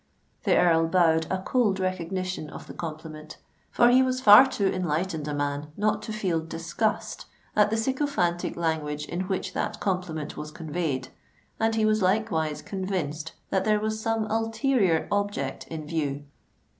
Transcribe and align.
The 0.45 0.57
Earl 0.57 0.87
bowed 0.87 1.27
a 1.29 1.43
cold 1.43 1.79
recognition 1.79 2.49
of 2.49 2.65
the 2.65 2.73
compliment,—for 2.73 3.89
he 3.89 4.01
was 4.01 4.19
far 4.19 4.47
too 4.47 4.65
enlightened 4.65 5.27
a 5.27 5.33
man 5.35 5.67
not 5.77 6.01
to 6.01 6.11
feel 6.11 6.39
disgust 6.39 7.25
at 7.55 7.69
the 7.69 7.77
sycophantic 7.77 8.55
language 8.55 9.05
in 9.05 9.21
which 9.27 9.53
that 9.53 9.79
compliment 9.79 10.35
was 10.35 10.49
conveyed—and 10.49 11.75
he 11.75 11.85
was 11.85 12.01
likewise 12.01 12.63
convinced 12.63 13.33
that 13.51 13.63
there 13.63 13.79
was 13.79 14.01
some 14.01 14.23
ulterior 14.31 15.07
object 15.11 15.67
in 15.67 15.85
view. 15.85 16.25